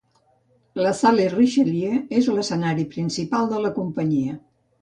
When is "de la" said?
3.55-3.75